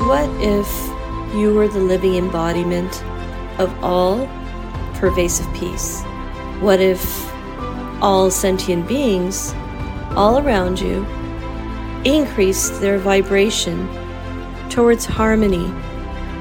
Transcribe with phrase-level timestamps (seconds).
[0.00, 0.66] What if
[1.36, 3.04] you were the living embodiment
[3.60, 4.26] of all
[4.94, 6.02] pervasive peace?
[6.58, 7.30] What if
[8.02, 9.54] all sentient beings
[10.16, 11.04] all around you
[12.04, 13.86] increased their vibration
[14.70, 15.70] towards harmony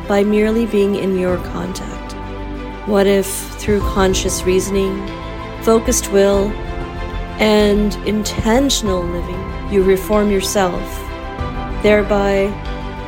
[0.08, 2.14] by merely being in your contact?
[2.88, 3.28] What if
[3.60, 5.06] through conscious reasoning,
[5.64, 6.50] focused will,
[7.40, 10.82] and intentional living, you reform yourself,
[11.84, 12.48] thereby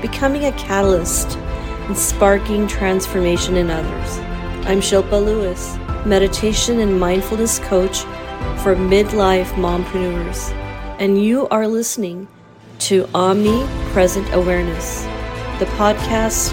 [0.02, 4.18] becoming a catalyst and sparking transformation in others?
[4.68, 8.00] I'm Shilpa Lewis, meditation and mindfulness coach
[8.64, 10.52] for midlife mompreneurs,
[11.00, 12.28] and you are listening
[12.80, 15.04] to Omnipresent Awareness,
[15.60, 16.52] the podcast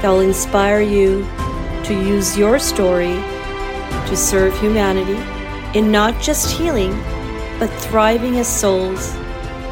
[0.00, 1.26] that will inspire you
[1.84, 3.14] to use your story
[4.06, 5.18] to serve humanity
[5.78, 6.92] in not just healing,
[7.58, 9.14] but thriving as souls,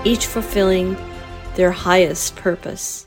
[0.04, 0.96] each fulfilling
[1.54, 3.06] their highest purpose.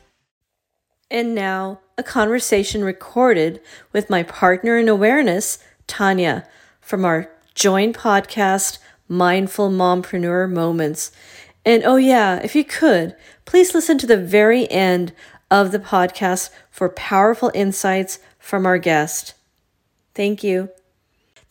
[1.12, 5.58] And now, a conversation recorded with my partner in awareness,
[5.88, 6.48] Tanya,
[6.82, 11.12] from our joint podcast, Mindful Mompreneur Moments.
[11.66, 15.14] And oh, yeah, if you could, please listen to the very end
[15.50, 19.34] of the podcast for powerful insights from our guest.
[20.14, 20.70] Thank you.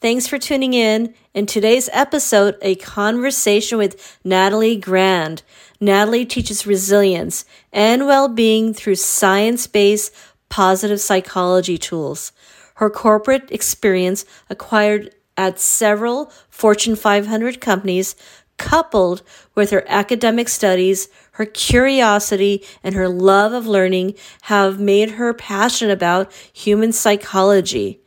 [0.01, 1.15] Thanks for tuning in.
[1.35, 5.43] In today's episode, a conversation with Nathalie Grand.
[5.81, 10.13] Nathalie teaches resilience and well being through science based
[10.49, 12.33] positive psychology tools.
[12.77, 18.17] Her corporate experience acquired at several Fortune 500 companies,
[18.57, 19.23] coupled
[19.55, 25.93] with her academic studies, her curiosity, and her love of learning, have made her passionate
[25.93, 28.01] about human psychology.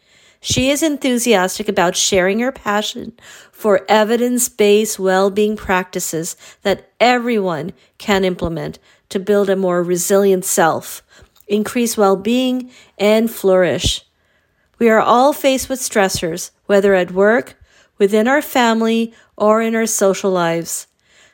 [0.44, 3.14] She is enthusiastic about sharing her passion
[3.52, 10.44] for evidence based well being practices that everyone can implement to build a more resilient
[10.44, 11.04] self,
[11.48, 14.04] increase well being, and flourish.
[14.80, 17.56] We are all faced with stressors, whether at work,
[18.00, 20.88] within our family, or in our social lives.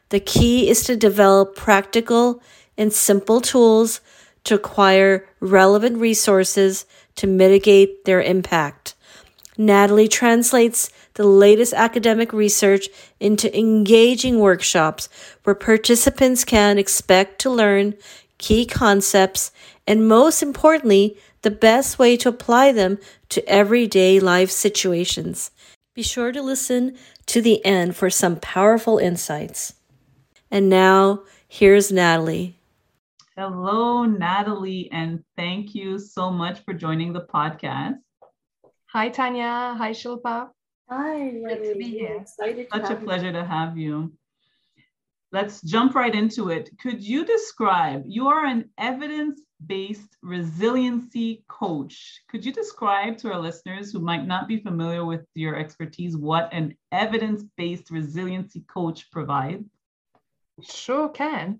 [0.10, 2.42] The key is to develop practical
[2.78, 4.02] and simple tools
[4.44, 8.96] to acquire relevant resources to mitigate their impact.
[9.58, 15.10] Nathalie translates the latest academic research into engaging workshops
[15.44, 17.96] where participants can expect to learn
[18.38, 19.52] key concepts
[19.88, 25.52] and, most importantly, the best way to apply them to everyday life situations.
[25.96, 26.96] Be sure to listen
[27.26, 29.74] to the end for some powerful insights.
[30.52, 32.56] And now, here's Nathalie.
[33.36, 37.98] Hello, Nathalie, and thank you so much for joining the podcast.
[38.98, 39.76] Hi, Tanya.
[39.78, 40.50] Hi, Shilpa.
[40.90, 42.18] Hi, Good to be here.
[42.22, 44.12] Excited Such a pleasure to have you.
[45.32, 46.72] Let's jump right into it.
[46.82, 52.24] Could you describe, you are an evidence based resiliency coach.
[52.28, 56.50] Could you describe to our listeners who might not be familiar with your expertise what
[56.52, 59.70] an evidence based resiliency coach provides?
[60.64, 61.60] Sure can.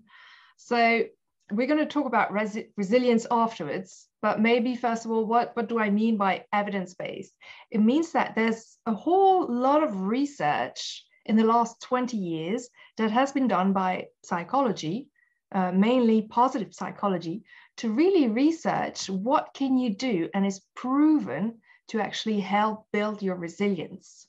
[0.56, 1.04] So,
[1.52, 5.70] we're going to talk about resi- resilience afterwards, but maybe first of all, what, what
[5.70, 7.36] do I mean by evidence based?
[7.72, 13.12] It means that there's a whole lot of research in the last 20 years that
[13.12, 15.08] has been done by psychology,
[15.54, 17.44] uh, mainly positive psychology,
[17.78, 21.60] to really research what can you do and is proven
[21.90, 24.26] to actually help build your resilience.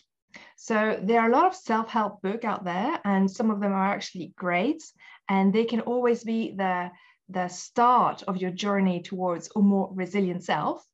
[0.56, 3.92] So there are a lot of self-help book out there, and some of them are
[3.94, 4.82] actually great,
[5.28, 6.90] and they can always be the
[7.28, 10.84] the start of your journey towards a more resilient self.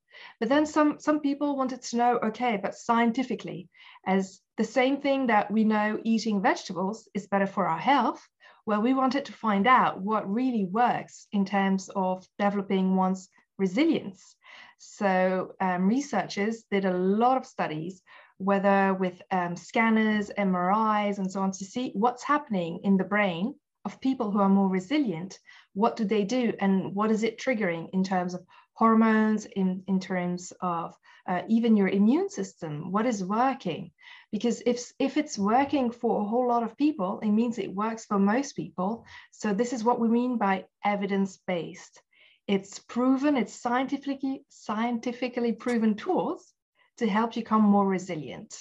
[0.40, 3.68] But then some some people wanted to know, okay, but scientifically,
[4.06, 8.26] as the same thing that we know eating vegetables is better for our health,
[8.66, 13.28] well, we wanted to find out what really works in terms of developing one's
[13.58, 14.36] resilience.
[14.78, 18.02] So um, researchers did a lot of studies,
[18.38, 23.54] whether with um, scanners, MRIs, and so on, to see what's happening in the brain
[23.84, 25.38] of people who are more resilient.
[25.74, 30.00] What do they do, and what is it triggering in terms of hormones, in, in
[30.00, 30.96] terms of
[31.28, 32.90] uh, even your immune system?
[32.92, 33.92] What is working?
[34.32, 38.04] Because if, if it's working for a whole lot of people, it means it works
[38.04, 39.04] for most people.
[39.30, 42.02] So this is what we mean by evidence-based.
[42.46, 46.52] It's proven, it's scientifically, scientifically proven tools
[46.98, 48.54] to help you become more resilient.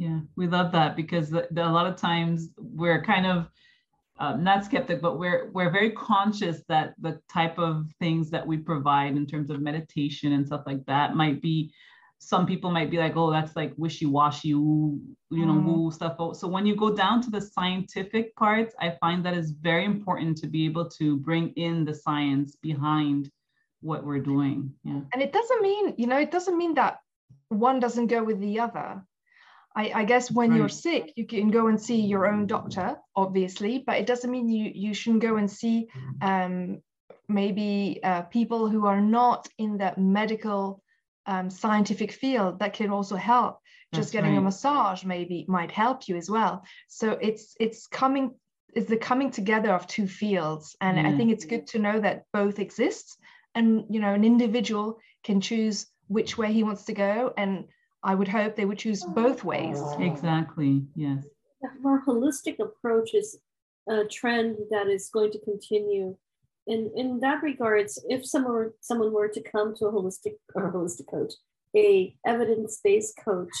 [0.00, 3.50] Yeah, we love that because the, the, a lot of times we're kind of
[4.18, 8.56] um, not skeptic, but we're we're very conscious that the type of things that we
[8.56, 11.70] provide in terms of meditation and stuff like that might be
[12.22, 15.64] some people might be like, oh, that's like wishy-washy, you know, mm.
[15.64, 16.16] woo stuff.
[16.34, 20.36] So when you go down to the scientific parts, I find that is very important
[20.38, 23.30] to be able to bring in the science behind
[23.80, 24.70] what we're doing.
[24.84, 25.00] Yeah.
[25.12, 27.00] And it doesn't mean, you know, it doesn't mean that
[27.48, 29.02] one doesn't go with the other.
[29.76, 30.58] I, I guess when right.
[30.58, 34.48] you're sick, you can go and see your own doctor, obviously, but it doesn't mean
[34.48, 35.88] you you shouldn't go and see
[36.20, 36.82] um,
[37.28, 40.82] maybe uh, people who are not in the medical
[41.26, 43.60] um, scientific field that can also help.
[43.92, 44.38] Just That's getting right.
[44.38, 46.64] a massage maybe might help you as well.
[46.88, 48.34] So it's it's coming
[48.72, 52.24] it's the coming together of two fields, and I think it's good to know that
[52.32, 53.18] both exist,
[53.54, 57.66] and you know an individual can choose which way he wants to go and
[58.02, 59.80] I would hope they would choose both ways.
[59.98, 61.24] Exactly, yes.
[61.62, 63.38] A more holistic approach is
[63.88, 66.16] a trend that is going to continue.
[66.66, 70.72] In, in that regards, if someone were, someone were to come to a holistic or
[70.72, 71.32] holistic coach,
[71.76, 73.52] a evidence-based coach,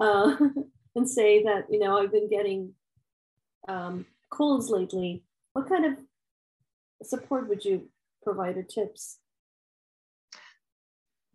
[0.00, 0.36] uh,
[0.96, 2.72] and say that you know I've been getting
[3.68, 5.98] um, colds lately, what kind of
[7.02, 7.88] support would you
[8.22, 9.18] provide or tips?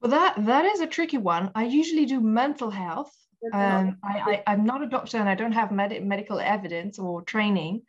[0.02, 1.52] Well, that that is a tricky one.
[1.56, 3.12] I usually do mental health.
[3.54, 7.22] Um, I, I, am not a doctor and I don't have med- medical evidence or
[7.22, 7.84] training.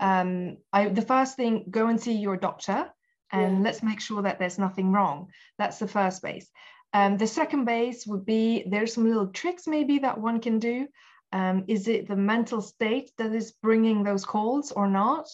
[0.00, 2.90] Um, I, the first thing, go and see your doctor
[3.30, 3.62] and yeah.
[3.62, 5.28] let's make sure that there's nothing wrong.
[5.58, 6.48] That's the first base.
[6.92, 10.88] Um, the second base would be there's some little tricks maybe that one can do.
[11.32, 15.26] Um, is it the mental state that is bringing those calls or not?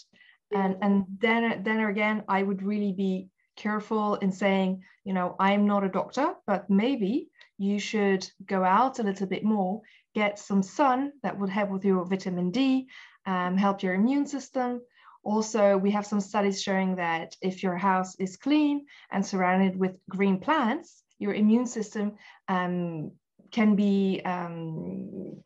[0.55, 3.29] And and then then again, I would really be
[3.59, 7.29] careful in saying, you know, I'm not a doctor, but maybe
[7.59, 9.83] you should go out a little bit more,
[10.15, 12.89] get some sun that would help with your vitamin D,
[13.27, 14.81] um, help your immune system.
[15.25, 19.99] Also, we have some studies showing that if your house is clean and surrounded with
[20.09, 22.15] green plants, your immune system
[22.47, 23.11] um,
[23.51, 25.43] can be um,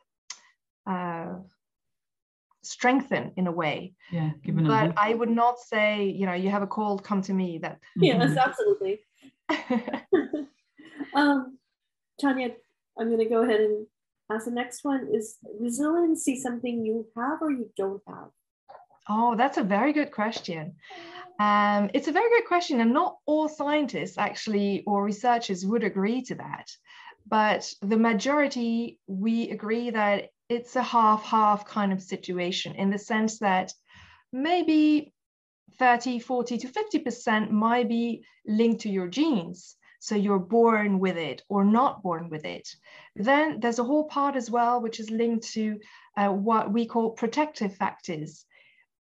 [0.86, 1.34] uh,
[2.62, 3.94] strengthen in a way.
[4.10, 7.32] Yeah, given but I would not say, you know, you have a cold, come to
[7.32, 7.58] me.
[7.58, 8.38] That yes, mm-hmm.
[8.38, 9.00] absolutely.
[11.14, 11.58] um,
[12.20, 12.50] Tanya,
[12.98, 13.86] I'm going to go ahead and
[14.30, 18.28] ask the next one: Is resiliency something you have or you don't have?
[19.08, 20.76] Oh, that's a very good question.
[21.40, 26.22] Um, it's a very good question, and not all scientists actually or researchers would agree
[26.22, 26.70] to that.
[27.26, 32.98] But the majority, we agree that it's a half half kind of situation in the
[32.98, 33.72] sense that
[34.32, 35.12] maybe
[35.78, 39.76] 30, 40 to 50% might be linked to your genes.
[40.00, 42.68] So you're born with it or not born with it.
[43.14, 45.78] Then there's a whole part as well, which is linked to
[46.16, 48.44] uh, what we call protective factors,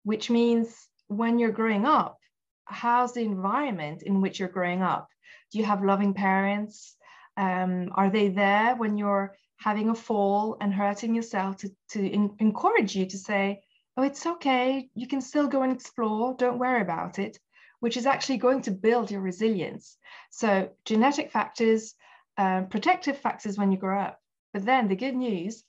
[0.03, 0.75] which means
[1.07, 2.17] when you're growing up,
[2.65, 5.07] how's the environment in which you're growing up?
[5.51, 6.95] Do you have loving parents?
[7.35, 12.35] Um, are they there when you're having a fall and hurting yourself to, to in,
[12.39, 13.61] encourage you to say,
[13.95, 17.37] oh, it's okay, you can still go and explore, don't worry about it,
[17.79, 19.97] which is actually going to build your resilience.
[20.31, 21.93] So, genetic factors,
[22.37, 24.19] um, protective factors when you grow up.
[24.51, 25.63] But then the good news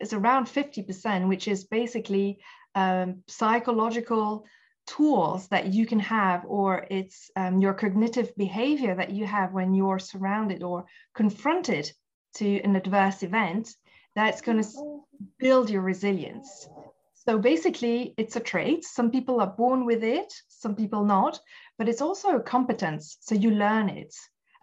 [0.00, 2.40] is around 50%, which is basically
[2.74, 4.44] um, psychological
[4.86, 9.74] tools that you can have, or it's um, your cognitive behavior that you have when
[9.74, 10.84] you're surrounded or
[11.14, 11.90] confronted
[12.34, 13.74] to an adverse event,
[14.14, 15.02] that's going to
[15.38, 16.68] build your resilience.
[17.14, 18.84] So basically, it's a trait.
[18.84, 21.38] Some people are born with it, some people not,
[21.78, 23.18] but it's also a competence.
[23.20, 24.14] So you learn it.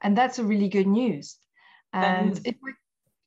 [0.01, 1.37] And that's a really good news.
[1.93, 2.73] And we,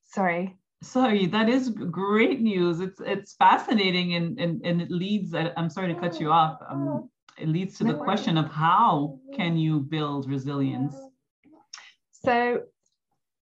[0.04, 0.56] sorry.
[0.82, 2.80] Sorry, that is great news.
[2.80, 6.58] It's it's fascinating and, and, and it leads, I'm sorry to cut you off.
[6.68, 10.94] Um, it leads to the question of how can you build resilience?
[12.12, 12.62] So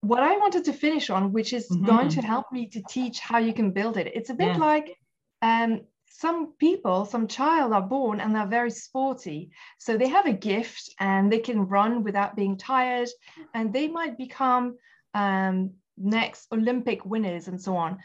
[0.01, 1.85] what I wanted to finish on, which is mm-hmm.
[1.85, 4.13] going to help me to teach how you can build it.
[4.15, 4.59] It's a bit yeah.
[4.59, 4.97] like
[5.43, 9.51] um, some people, some child are born and they're very sporty.
[9.79, 13.09] So they have a gift and they can run without being tired
[13.53, 14.77] and they might become
[15.15, 17.99] um, next Olympic winners and so on.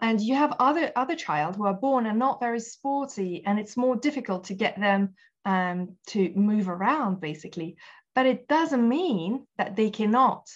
[0.00, 3.76] And you have other other child who are born and not very sporty and it's
[3.76, 5.14] more difficult to get them
[5.44, 7.76] um, to move around basically.
[8.14, 10.48] But it doesn't mean that they cannot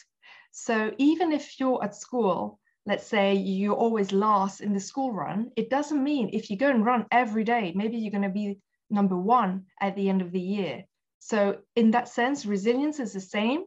[0.52, 5.50] so even if you're at school, let's say you're always last in the school run,
[5.56, 8.58] it doesn't mean if you go and run every day, maybe you're going to be
[8.90, 10.84] number one at the end of the year.
[11.20, 13.64] So in that sense, resilience is the same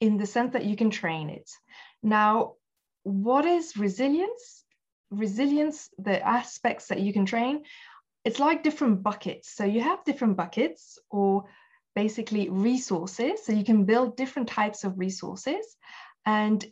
[0.00, 1.50] in the sense that you can train it.
[2.02, 2.54] Now,
[3.02, 4.64] what is resilience?
[5.10, 7.64] Resilience, the aspects that you can train,
[8.24, 9.50] it's like different buckets.
[9.54, 11.46] So you have different buckets or
[11.96, 13.44] basically resources.
[13.44, 15.76] So you can build different types of resources.
[16.26, 16.64] And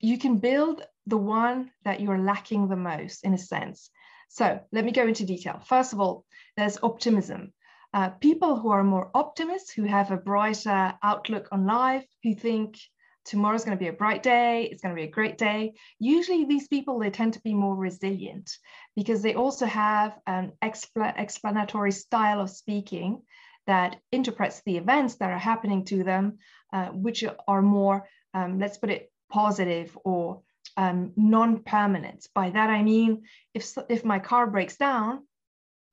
[0.00, 3.90] you can build the one that you're lacking the most in a sense.
[4.28, 5.60] So let me go into detail.
[5.66, 6.24] First of all,
[6.56, 7.52] there's optimism.
[7.94, 12.78] Uh, people who are more optimists, who have a brighter outlook on life, who think
[13.24, 15.74] tomorrow's going to be a bright day, it's going to be a great day.
[15.98, 18.50] Usually, these people they tend to be more resilient
[18.96, 23.22] because they also have an expl- explanatory style of speaking
[23.66, 26.38] that interprets the events that are happening to them,
[26.72, 30.42] uh, which are more, um, let's put it, positive or
[30.76, 32.28] um, non-permanent.
[32.34, 33.22] By that I mean,
[33.54, 35.26] if if my car breaks down,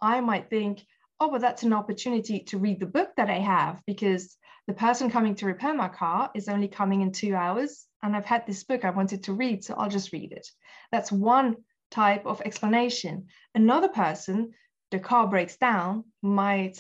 [0.02, 0.86] I might think,
[1.20, 5.10] oh, well, that's an opportunity to read the book that I have because the person
[5.10, 8.64] coming to repair my car is only coming in two hours, and I've had this
[8.64, 10.48] book I wanted to read, so I'll just read it.
[10.92, 11.58] That's one
[11.92, 13.28] type of explanation.
[13.56, 14.52] Another person,
[14.92, 16.78] the car breaks down, might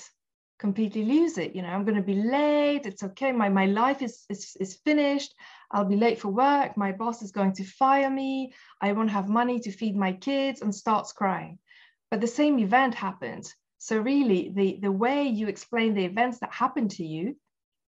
[0.59, 1.55] completely lose it.
[1.55, 2.85] You know, I'm going to be late.
[2.85, 3.31] It's okay.
[3.31, 5.33] My, my life is, is, is finished.
[5.71, 6.75] I'll be late for work.
[6.75, 8.53] My boss is going to fire me.
[8.81, 11.59] I won't have money to feed my kids and starts crying.
[12.11, 13.51] But the same event happened.
[13.77, 17.37] So really the, the way you explain the events that happen to you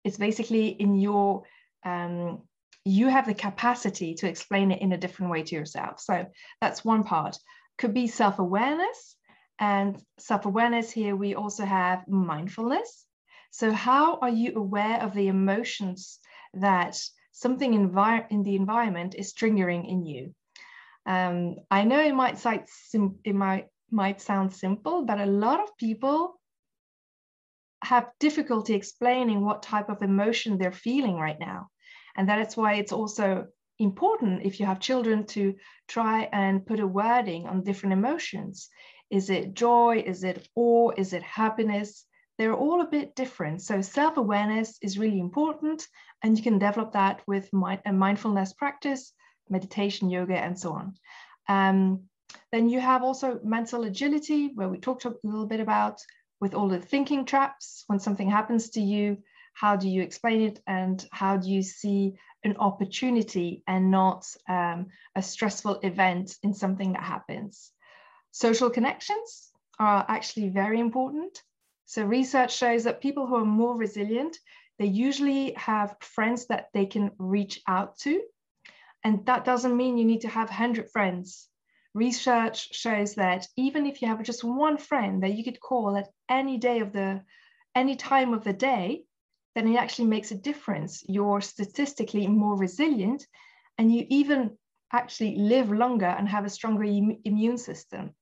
[0.03, 1.45] is basically in your,
[1.85, 2.43] um,
[2.85, 6.01] you have the capacity to explain it in a different way to yourself.
[6.01, 6.27] So
[6.61, 7.37] that's one part.
[7.79, 9.17] Could be self-awareness
[9.59, 13.05] and self-awareness here we also have mindfulness.
[13.51, 16.19] So how are you aware of the emotions
[16.55, 16.99] that
[17.37, 20.35] something in the environment is triggering in you.
[21.05, 25.77] Um, I know it might, sim- it might, might sound simple, but a lot of
[25.77, 26.41] people
[27.85, 31.69] have difficulty explaining what type of emotion they're feeling right now.
[32.17, 33.47] And that is why it's also
[33.79, 35.55] important if you have children to
[35.87, 38.71] try and put a wording on different emotions.
[39.11, 40.03] Is it joy?
[40.07, 40.91] Is it awe?
[40.97, 42.05] Is it happiness?
[42.39, 43.63] they're all a bit different.
[43.63, 45.87] So self-awareness is really important,
[46.23, 49.13] and you can develop that with a mindfulness practice,
[49.49, 50.95] meditation, yoga, and so on.
[51.49, 52.03] Um,
[52.53, 56.01] then you have also mental agility, where we talked a little bit about
[56.41, 57.85] with all the thinking traps.
[57.87, 59.19] When something happens to you,
[59.55, 64.89] how do you explain it, and how do you see an opportunity and not um,
[65.15, 67.73] a stressful event in something that happens?
[68.39, 71.43] Social connections are actually very important.
[71.87, 74.37] So research shows that people who are more resilient,
[74.79, 78.21] they usually have friends that they can reach out to.
[79.03, 81.49] And that doesn't mean you need to have 100 friends.
[81.95, 86.11] Research shows that even if you have just one friend that you could call at
[86.29, 87.23] any day of the,
[87.75, 89.07] any time of the day,
[89.55, 91.03] then it actually makes a difference.
[91.09, 93.27] You're statistically more resilient
[93.79, 94.59] and you even
[94.93, 98.15] actually live longer and have a stronger Im- immune system.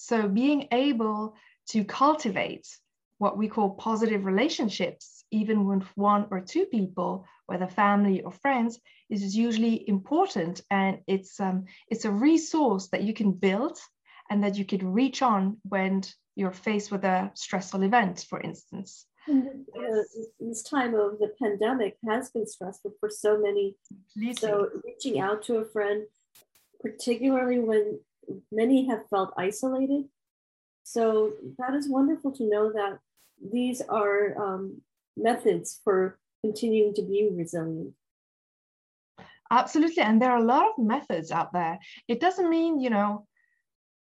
[0.00, 1.34] So being able
[1.70, 2.68] to cultivate
[3.18, 8.78] what we call positive relationships, even with one or two people, whether family or friends,
[9.10, 10.60] is usually important.
[10.70, 13.76] And it's, um, it's a resource that you can build
[14.30, 16.04] and that you can reach on when
[16.36, 19.04] you're faced with a stressful event, for instance.
[19.28, 20.02] Uh,
[20.38, 23.74] this time of the pandemic has been stressful for so many.
[24.38, 26.06] So reaching out to a friend,
[26.80, 27.98] particularly when
[28.50, 30.04] many have felt isolated.
[30.84, 32.98] So that is wonderful to know that
[33.52, 34.80] these are um,
[35.16, 37.94] methods for continuing to be resilient.
[39.50, 40.02] Absolutely.
[40.02, 41.78] And there are a lot of methods out there.
[42.06, 43.26] It doesn't mean, you know,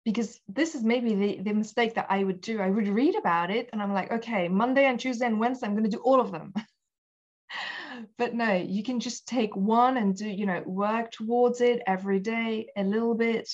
[0.04, 2.60] because this is maybe the, the mistake that I would do.
[2.60, 5.74] I would read about it and I'm like, okay, Monday and Tuesday and Wednesday, I'm
[5.74, 6.54] going to do all of them.
[8.18, 12.20] but no, you can just take one and do, you know, work towards it every
[12.20, 13.50] day a little bit.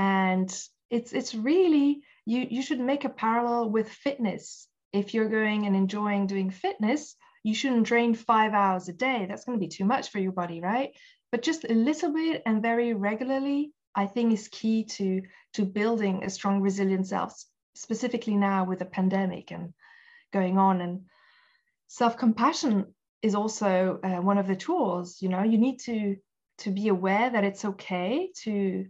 [0.00, 0.50] And
[0.88, 5.76] it's it's really you you should make a parallel with fitness if you're going and
[5.76, 9.26] enjoying doing fitness, you shouldn't train five hours a day.
[9.28, 10.90] That's going to be too much for your body, right?
[11.30, 15.22] But just a little bit and very regularly, I think is key to,
[15.54, 17.32] to building a strong, resilient self,
[17.74, 19.72] specifically now with the pandemic and
[20.32, 20.80] going on.
[20.80, 21.02] And
[21.86, 25.18] self compassion is also uh, one of the tools.
[25.20, 26.16] You know, you need to
[26.58, 28.86] to be aware that it's okay to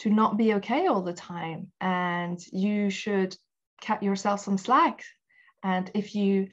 [0.00, 3.36] to not be okay all the time, and you should
[3.82, 5.02] cut yourself some slack
[5.62, 6.48] and if you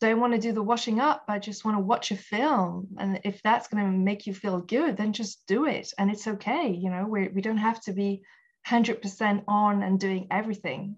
[0.00, 2.88] don't want to do the washing up, I just want to watch a film.
[2.98, 5.92] And if that's going to make you feel good, then just do it.
[5.98, 6.68] And it's okay.
[6.68, 8.22] You know, we, we don't have to be
[8.68, 10.96] 100% on and doing everything.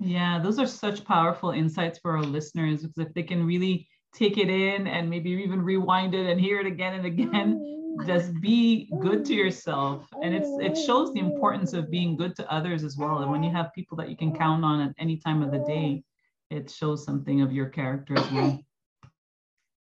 [0.00, 4.38] Yeah, those are such powerful insights for our listeners because if they can really take
[4.38, 7.83] it in and maybe even rewind it and hear it again and again, mm-hmm.
[8.06, 10.06] Just be good to yourself.
[10.22, 13.18] And it's it shows the importance of being good to others as well.
[13.18, 15.60] And when you have people that you can count on at any time of the
[15.60, 16.02] day,
[16.50, 18.60] it shows something of your character as well.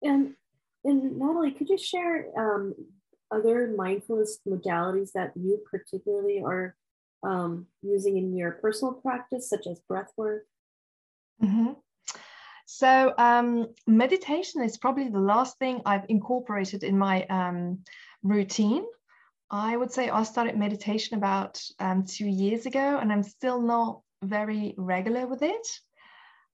[0.01, 0.35] And
[0.85, 2.73] and Nathalie, could you share um,
[3.31, 6.77] other mindfulness modalities that you particularly are
[7.21, 10.45] um, using in your personal practice, such as breath work?
[11.43, 11.73] Mm-hmm.
[12.71, 17.79] So, um, meditation is probably the last thing I've incorporated in my um,
[18.21, 18.85] routine.
[19.49, 24.01] I would say I started meditation about um, two years ago, and I'm still not
[24.21, 25.67] very regular with it.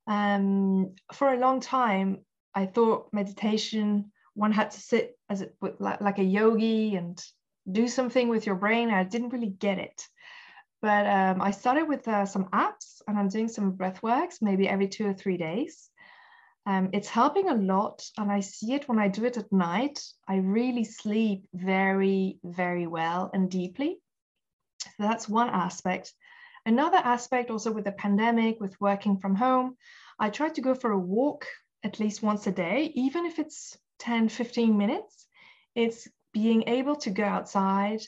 [0.07, 2.19] Um, for a long time,
[2.53, 7.21] I thought meditation one had to sit as it like, like a yogi and
[7.69, 8.89] do something with your brain.
[8.89, 10.01] I didn't really get it.
[10.81, 14.69] But um, I started with uh, some apps and I'm doing some breath works maybe
[14.69, 15.89] every two or three days.
[16.65, 18.03] Um, it's helping a lot.
[18.17, 20.03] And I see it when I do it at night.
[20.27, 23.99] I really sleep very, very well and deeply.
[24.79, 26.13] So that's one aspect.
[26.65, 29.75] Another aspect, also with the pandemic, with working from home,
[30.19, 31.45] I try to go for a walk
[31.83, 35.27] at least once a day, even if it's 10, 15 minutes.
[35.75, 38.01] It's being able to go outside,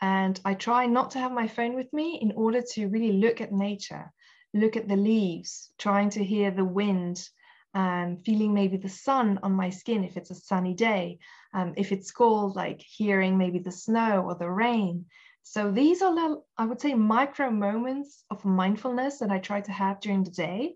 [0.00, 3.40] and I try not to have my phone with me in order to really look
[3.40, 4.12] at nature,
[4.52, 7.28] look at the leaves, trying to hear the wind,
[7.74, 11.18] um, feeling maybe the sun on my skin if it's a sunny day.
[11.52, 15.06] Um, if it's cold, like hearing maybe the snow or the rain.
[15.42, 20.00] So these are, I would say, micro moments of mindfulness that I try to have
[20.00, 20.74] during the day.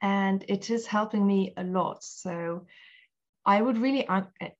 [0.00, 2.04] And it is helping me a lot.
[2.04, 2.66] So
[3.44, 4.06] I would really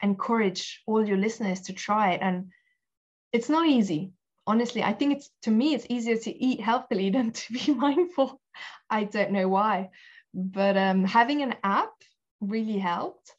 [0.03, 2.21] encourage all your listeners to try it.
[2.23, 2.51] And
[3.33, 4.13] it's not easy
[4.47, 8.41] honestly i think it's to me it's easier to eat healthily than to be mindful
[8.91, 9.91] i don't know why
[10.35, 11.93] but um, having an app
[12.41, 13.35] really helped.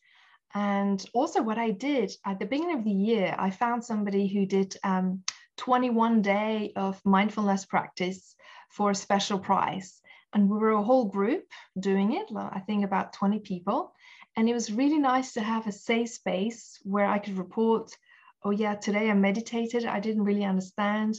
[0.53, 4.48] And also what i did at the beginning of the year i found somebody who
[4.48, 5.24] did um,
[5.58, 8.36] 21 day of mindfulness practice
[8.72, 10.01] for a special price.
[10.34, 11.46] And we were a whole group
[11.79, 13.93] doing it i think about 20 people.
[14.36, 17.96] And it was really nice to have a safe space where i could report
[18.43, 19.86] oh yeah, today I meditated.
[19.86, 21.15] I didn't really understand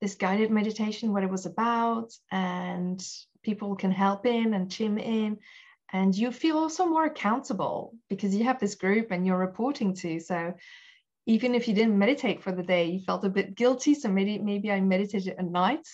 [0.00, 3.00] this guided meditation, what it was about, and
[3.42, 5.38] people can help in and chime in.
[5.92, 10.20] And you feel also more accountable because you have this group and you're reporting to.
[10.20, 10.54] So
[11.26, 13.94] even if you didn't meditate for the day, you felt a bit guilty.
[13.94, 15.86] So maybe maybe I meditated at night.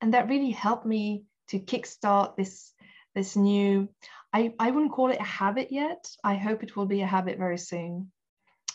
[0.00, 2.72] And that really helped me to kickstart this
[3.14, 3.88] this new
[4.32, 6.06] I, I wouldn't call it a habit yet.
[6.22, 8.12] I hope it will be a habit very soon.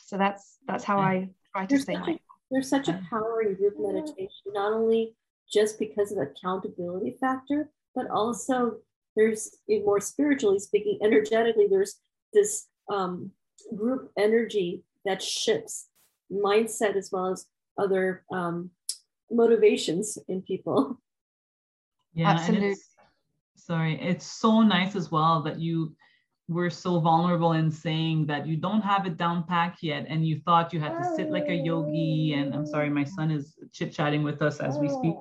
[0.05, 2.19] So that's that's how I try to there's stay mindful.
[2.49, 5.15] There's such a power in group meditation, not only
[5.53, 8.77] just because of the accountability factor, but also
[9.15, 11.99] there's more spiritually speaking, energetically, there's
[12.33, 13.31] this um,
[13.75, 15.87] group energy that shifts
[16.31, 17.45] mindset as well as
[17.77, 18.69] other um,
[19.29, 20.99] motivations in people.
[22.13, 22.71] Yeah, absolutely.
[22.71, 22.89] It's,
[23.55, 25.95] sorry, it's so nice as well that you
[26.47, 30.39] we're so vulnerable in saying that you don't have it down packed yet and you
[30.39, 33.93] thought you had to sit like a yogi and i'm sorry my son is chit
[33.93, 35.15] chatting with us as we speak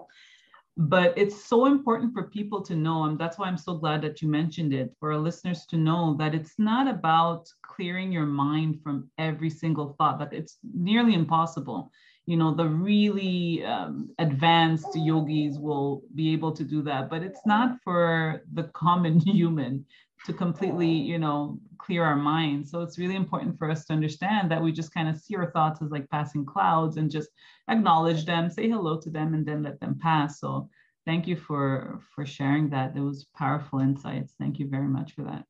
[0.81, 4.23] but it's so important for people to know and that's why i'm so glad that
[4.23, 8.81] you mentioned it for our listeners to know that it's not about clearing your mind
[8.83, 11.91] from every single thought that it's nearly impossible.
[12.27, 17.45] You know the really um, advanced yogis will be able to do that but it's
[17.45, 19.85] not for the common human
[20.27, 22.71] to completely, you know, clear our minds.
[22.71, 25.51] So it's really important for us to understand that we just kind of see our
[25.51, 27.31] thoughts as like passing clouds and just
[27.69, 30.41] acknowledge them, say hello to them, and then let them pass.
[30.41, 30.69] So
[31.07, 32.97] thank you for for sharing that.
[32.97, 34.35] It was powerful insights.
[34.39, 35.45] Thank you very much for that.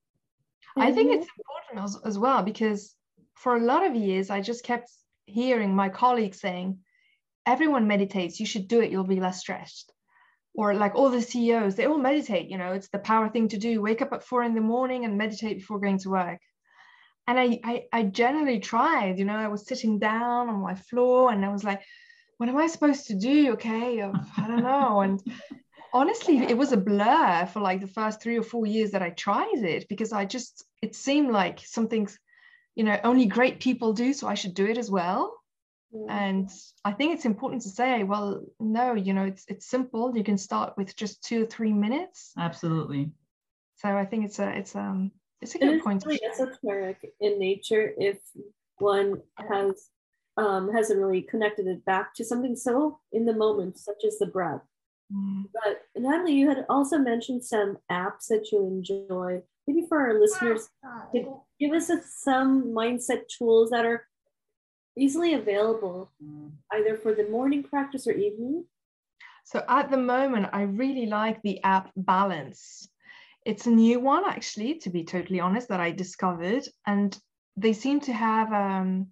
[0.77, 2.95] I think it's important as, as well because
[3.35, 4.91] for a lot of years I just kept
[5.27, 6.79] hearing my colleagues saying,
[7.47, 9.93] everyone meditates, you should do it, you'll be less stressed
[10.55, 13.59] or like all the CEOs, they all meditate, you know, it's the power thing to
[13.59, 13.81] do.
[13.81, 16.41] Wake up at four in the morning and meditate before going to work.
[17.27, 21.31] And I, I, I generally tried, you know, I was sitting down on my floor
[21.31, 21.83] and I was like,
[22.39, 23.53] what am I supposed to do?
[23.53, 25.01] Okay, I don't know.
[25.03, 25.23] And
[25.93, 29.11] honestly, it was a blur for like the first three or four years that I
[29.11, 32.19] tried it because I just, it seemed like something's,
[32.75, 35.40] you know, only great people do, so I should do it as well
[36.09, 36.51] and
[36.85, 40.17] i think it's important to say well no you know it's it's simple.
[40.17, 42.33] You can start with just two or three minutes.
[42.39, 43.11] Absolutely.
[43.77, 47.39] So i think it's a it's um it's a good it's point really esoteric in
[47.39, 48.19] nature if
[48.79, 49.89] one has
[50.37, 54.27] um hasn't really connected it back to something so in the moment such as the
[54.27, 54.63] breath.
[55.13, 55.47] Mm.
[55.53, 59.43] but nathalie you had also mentioned some apps that you enjoy.
[59.67, 60.69] Maybe for our listeners
[61.61, 64.07] give us a, some mindset tools that are
[64.97, 66.11] easily available
[66.73, 68.65] either for the morning practice or evening?
[69.45, 72.89] So at the moment, I really like the app Balance.
[73.45, 76.65] It's a new one, actually, to be totally honest, that I discovered.
[76.87, 77.19] And
[77.57, 79.09] they seem to have um,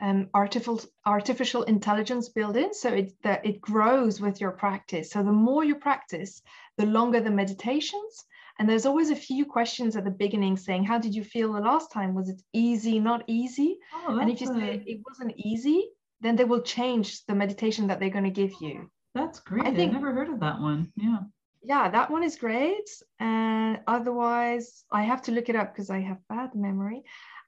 [0.00, 5.10] um, artificial artificial intelligence built in, so it that it grows with your practice.
[5.10, 6.42] So the more you practice,
[6.78, 8.24] the longer the meditations.
[8.60, 11.60] And there's always a few questions at the beginning saying, "How did you feel the
[11.60, 12.12] last time?
[12.14, 13.00] Was it easy?
[13.00, 15.88] Not easy?" Oh, and if you say it wasn't easy,
[16.20, 18.90] then they will change the meditation that they're going to give you.
[19.14, 19.66] that's great.
[19.66, 20.92] I think- never heard of that one.
[20.94, 21.20] Yeah.
[21.62, 22.88] Yeah, that one is great.
[23.18, 27.02] And otherwise, I have to look it up because I have bad memory.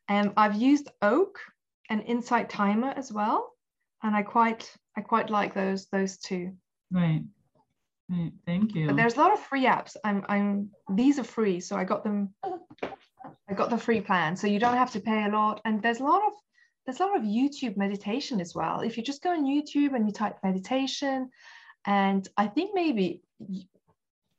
[0.09, 1.39] Um, I've used Oak
[1.89, 3.53] and Insight Timer as well,
[4.03, 6.57] and I quite I quite like those those two.
[6.91, 7.23] Right.
[8.13, 8.33] Right.
[8.45, 8.89] Thank you.
[8.89, 9.97] But there's a lot of free apps.
[10.05, 12.35] I'm I'm these are free, so I got them.
[12.83, 15.61] I got the free plan, so you don't have to pay a lot.
[15.65, 16.33] And there's a lot of
[16.85, 18.81] there's a lot of YouTube meditation as well.
[18.81, 21.31] If you just go on YouTube and you type meditation,
[21.87, 23.23] and I think maybe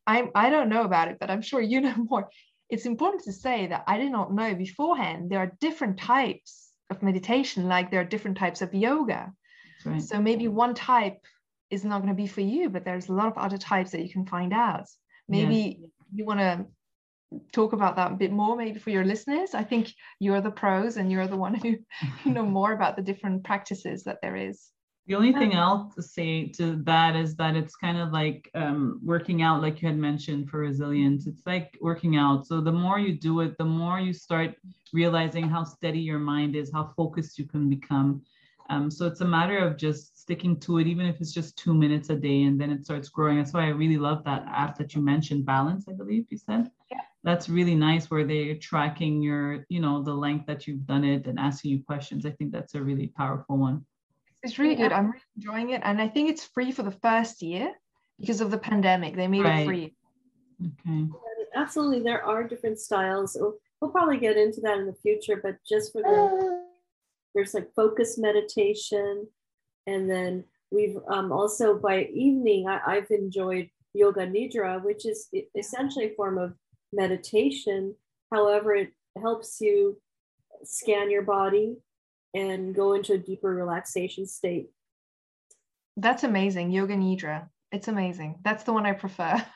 [0.05, 2.29] I'm I don't know about it, but I'm sure you know more.
[2.69, 7.01] It's important to say that I did not know beforehand there are different types of
[7.01, 9.33] meditation, like there are different types of yoga.
[9.83, 10.01] Right.
[10.01, 11.25] So maybe one type
[11.73, 14.03] is not going to be for you, but there's a lot of other types that
[14.03, 14.86] you can find out.
[15.27, 16.65] Maybe you want to
[17.51, 19.53] talk about that a bit more, maybe for your listeners.
[19.53, 21.77] I think you're the pros and you're the one who
[22.23, 24.69] who know more about the different practices that there is.
[25.05, 29.01] The only thing else to say to that is that it's kind of like um,
[29.03, 31.27] working out, like you had mentioned for resilience.
[31.27, 32.47] It's like working out.
[32.47, 34.55] So the more you do it, the more you start
[34.93, 38.21] realizing how steady your mind is, how focused you can become.
[38.69, 41.73] Um, so it's a matter of just sticking to it, even if it's just two
[41.73, 43.38] minutes a day, and then it starts growing.
[43.38, 46.71] That's why I really love that app that you mentioned, Balance, I believe you said.
[46.91, 47.02] Yeah.
[47.23, 51.28] That's really nice where they're tracking your, you know, the length that you've done it
[51.28, 52.26] and asking you questions.
[52.26, 53.86] I think that's a really powerful one.
[54.43, 54.91] It's really good.
[54.91, 55.82] I'm really enjoying it.
[55.86, 57.73] And I think it's free for the first year
[58.19, 59.15] because of the pandemic.
[59.15, 59.62] They made Right.
[59.62, 59.95] it free.
[60.62, 61.08] Okay.
[61.56, 63.38] Absolutely, there are different styles.
[63.39, 66.52] We'll, we'll probably get into that in the future, but just for the
[67.33, 69.27] there's like focus meditation,
[69.87, 76.05] and then we've um, also by evening I, I've enjoyed yoga nidra, which is essentially
[76.05, 76.53] a form of
[76.91, 77.95] meditation.
[78.31, 78.91] However, it
[79.21, 79.99] helps you
[80.63, 81.77] scan your body
[82.33, 84.69] and go into a deeper relaxation state.
[85.97, 86.71] That's amazing.
[86.71, 87.47] Yoga Nidra.
[87.71, 88.39] It's amazing.
[88.43, 89.43] That's the one I prefer.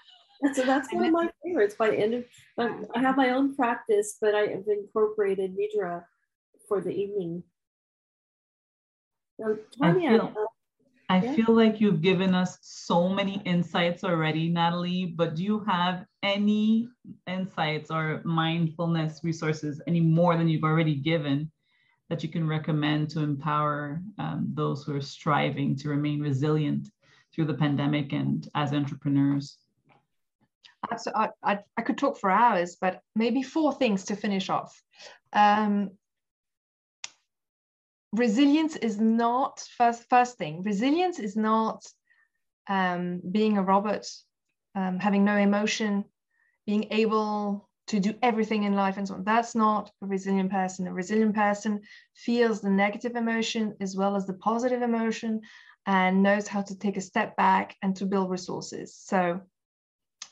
[0.54, 1.74] So that's one of my favorites.
[1.80, 2.26] By end of,
[2.60, 6.04] um, I have my own practice, but I have incorporated nidra
[6.68, 7.42] for the evening.
[9.40, 10.34] I Tanya, feel-
[11.10, 11.36] I Yeah.
[11.36, 16.90] feel like you've given us so many insights already, Nathalie, but do you have any
[17.28, 21.50] insights or mindfulness resources, any more than you've already given,
[22.10, 26.90] that you can recommend to empower um, those who are striving to remain resilient
[27.34, 29.60] through the pandemic and as entrepreneurs?
[30.92, 34.82] Abso- I, I, I could talk for hours, but maybe four things to finish off.
[35.34, 35.92] Um,
[38.14, 40.64] resilience is not first first thing.
[40.64, 41.86] Resilience is not
[42.70, 44.08] um, being a robot,
[44.76, 46.06] um, having no emotion,
[46.66, 49.24] being able to do everything in life and so on.
[49.24, 50.88] That's not a resilient person.
[50.88, 51.82] A resilient person
[52.16, 55.42] feels the negative emotion as well as the positive emotion
[55.86, 58.94] and knows how to take a step back and to build resources.
[58.96, 59.40] So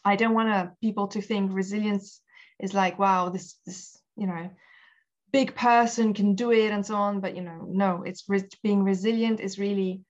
[0.03, 2.21] I don't want to, people to think resilience
[2.59, 4.49] is like, wow, this, this, you know,
[5.35, 7.19] big person can do it and so on.
[7.19, 10.01] But, you know, no, it's re- being resilient is really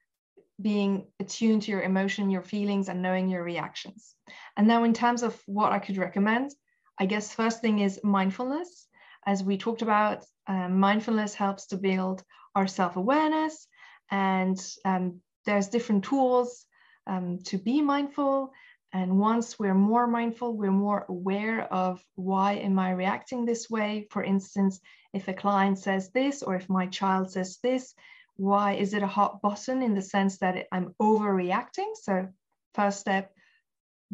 [0.62, 4.14] being attuned to your emotion, your feelings, and knowing your reactions.
[4.56, 6.52] And now, in terms of what I could recommend,
[7.00, 8.86] I guess first thing is mindfulness.
[9.26, 12.22] As we talked about, um, mindfulness helps to build
[12.54, 13.66] our self awareness,
[14.12, 16.66] and um, there's different tools
[17.08, 18.52] um, to be mindful.
[18.96, 24.06] And once we're more mindful, we're more aware of why am I reacting this way?
[24.10, 24.80] For instance,
[25.12, 27.94] if a client says this, or if my child says this,
[28.36, 31.92] why is it a hot button in the sense that I'm overreacting?
[31.94, 32.28] So,
[32.72, 33.34] first step,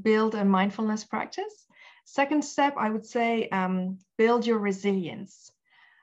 [0.03, 1.65] build a mindfulness practice.
[2.05, 5.53] Second step, I would say, um, build your resilience.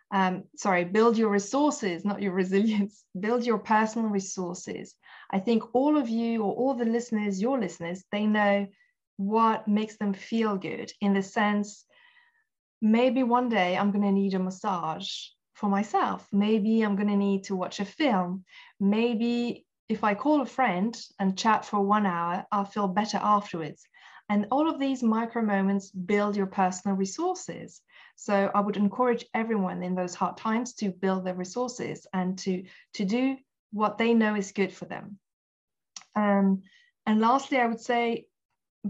[0.09, 3.03] Um, sorry, build your resources, not your resilience.
[3.19, 4.95] Build your personal resources.
[5.29, 8.67] I think all of you or all the listeners, your listeners, they know
[9.17, 11.85] what makes them feel good in the sense
[12.81, 15.09] maybe one day I'm going to need a massage
[15.53, 16.27] for myself.
[16.31, 18.45] Maybe I'm going to need to watch a film.
[18.79, 23.83] Maybe if I call a friend and chat for one hour, I'll feel better afterwards.
[24.29, 27.81] And all of these micro moments build your personal resources.
[28.15, 32.63] So I would encourage everyone in those hard times to build their resources and to,
[32.93, 33.37] to do
[33.71, 35.19] what they know is good for them.
[36.15, 36.63] Um,
[37.05, 38.25] and lastly, I would say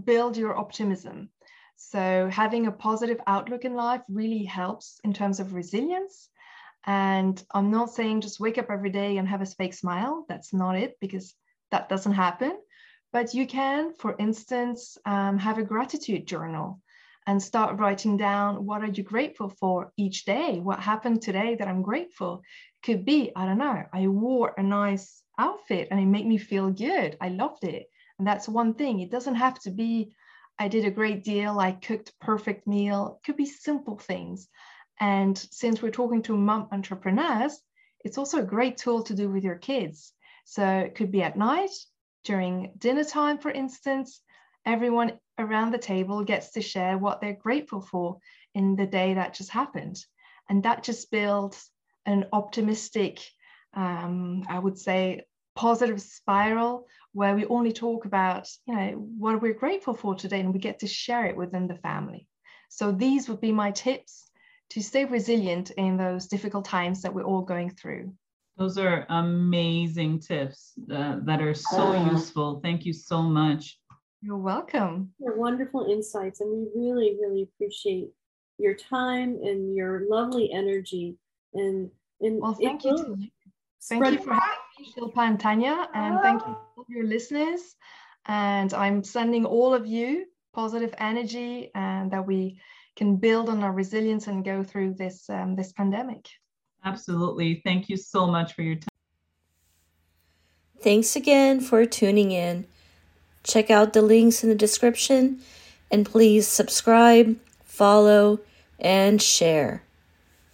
[0.04, 1.30] build your optimism.
[1.76, 6.28] So having a positive outlook in life really helps in terms of resilience.
[6.86, 10.24] And I'm not saying just wake up every day and have a fake smile.
[10.28, 11.34] That's not it because
[11.70, 12.58] that doesn't happen.
[13.12, 16.80] But you can, for instance, um, have a gratitude journal
[17.26, 20.58] and start writing down what are you grateful for each day?
[20.60, 22.42] What happened today that I'm grateful?
[22.82, 26.70] Could be, I don't know, I wore a nice outfit and it made me feel
[26.70, 27.16] good.
[27.20, 27.86] I loved it.
[28.18, 29.00] And that's one thing.
[29.00, 30.14] It doesn't have to be,
[30.58, 33.18] I did a great deal, I cooked perfect meal.
[33.18, 34.48] It could be simple things.
[34.98, 37.58] And since we're talking to mom entrepreneurs,
[38.04, 40.12] it's also a great tool to do with your kids.
[40.44, 41.70] So it could be at night,
[42.24, 44.20] during dinner time, for instance,
[44.66, 48.18] everyone around the table gets to share what they're grateful for
[48.54, 50.04] in the day that just happened.
[50.48, 51.70] And that just builds
[52.06, 53.20] an optimistic,
[53.74, 55.22] um, I would say,
[55.54, 60.52] positive spiral where we only talk about, you know, what we're grateful for today and
[60.52, 62.26] we get to share it within the family.
[62.68, 64.30] So these would be my tips
[64.70, 68.12] to stay resilient in those difficult times that we're all going through.
[68.56, 72.60] Those are amazing tips uh, that are so uh, useful.
[72.62, 73.78] Thank you so much.
[74.22, 75.12] You're welcome.
[75.18, 78.10] Your wonderful insights, and we really, really appreciate
[78.58, 81.16] your time and your lovely energy.
[81.54, 83.16] And, and well, thank you.
[83.82, 87.76] Thank you for having me, Shilpa and Tanya, and thank you to all your listeners.
[88.26, 92.60] And I'm sending all of you positive energy, and that we
[92.96, 96.28] can build on our resilience and go through this um, this pandemic.
[96.84, 97.62] Absolutely.
[97.64, 98.88] Thank you so much for your time.
[100.80, 102.66] Thanks again for tuning in.
[103.42, 105.40] Check out the links in the description
[105.90, 108.40] and please subscribe, follow,
[108.78, 109.82] and share.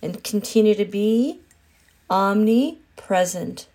[0.00, 1.40] And continue to be
[2.08, 3.66] omnipresent.